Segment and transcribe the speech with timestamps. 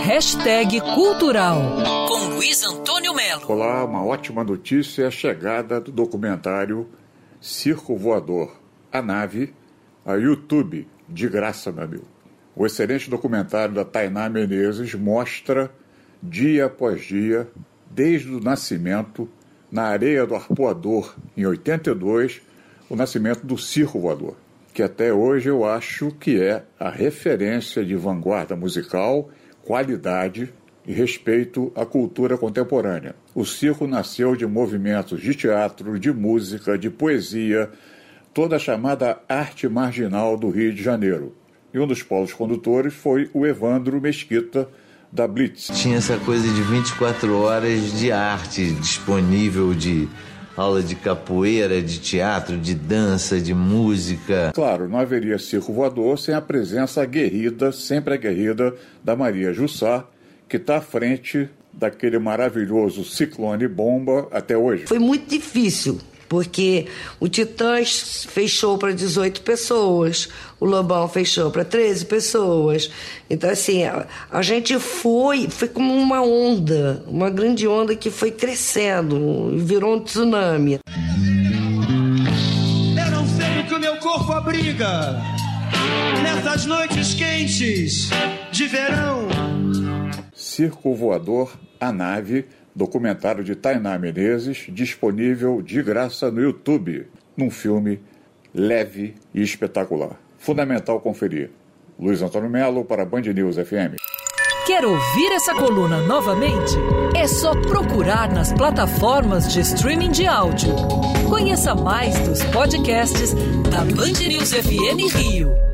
[0.00, 1.60] Hashtag Cultural
[2.08, 3.42] com Luiz Antônio Melo.
[3.46, 6.88] Olá, uma ótima notícia é a chegada do documentário
[7.40, 8.56] Circo Voador,
[8.90, 9.52] a nave,
[10.04, 12.06] a YouTube, de graça, meu amigo.
[12.56, 15.70] O excelente documentário da Tainá Menezes mostra,
[16.22, 17.46] dia após dia,
[17.90, 19.28] desde o nascimento,
[19.70, 22.40] na areia do Arpoador, em 82,
[22.88, 24.36] o nascimento do Circo Voador,
[24.74, 29.30] que até hoje eu acho que é a referência de vanguarda musical
[29.64, 30.52] qualidade
[30.86, 33.14] e respeito à cultura contemporânea.
[33.34, 37.70] O circo nasceu de movimentos de teatro, de música, de poesia,
[38.34, 41.34] toda a chamada arte marginal do Rio de Janeiro.
[41.72, 44.68] E um dos polos condutores foi o Evandro Mesquita,
[45.10, 45.68] da Blitz.
[45.74, 50.08] Tinha essa coisa de 24 horas de arte disponível de
[50.56, 54.52] aula de capoeira, de teatro, de dança, de música.
[54.54, 60.04] Claro, não haveria circo voador sem a presença aguerrida, sempre aguerrida, da Maria Jussá,
[60.48, 64.86] que está à frente daquele maravilhoso ciclone bomba até hoje.
[64.86, 65.98] Foi muito difícil
[66.32, 66.86] porque
[67.20, 72.90] o Titãs fechou para 18 pessoas, o Lobão fechou para 13 pessoas.
[73.28, 78.30] Então, assim, a, a, gente foi, foi como uma onda, uma grande onda que foi
[78.30, 80.78] crescendo, virou um tsunami.
[82.96, 85.20] Eu não sei o que o meu corpo abriga
[86.22, 88.08] nessas noites quentes
[88.50, 89.28] de verão.
[90.32, 97.06] Circo Voador, a nave documentário de Tainá Menezes, disponível de graça no YouTube,
[97.36, 98.00] num filme
[98.54, 100.20] leve e espetacular.
[100.38, 101.50] Fundamental conferir.
[101.98, 103.96] Luiz Antônio Melo para Band News FM.
[104.66, 106.74] Quer ouvir essa coluna novamente?
[107.16, 110.74] É só procurar nas plataformas de streaming de áudio.
[111.28, 113.34] Conheça mais dos podcasts
[113.70, 115.71] da Band News FM Rio.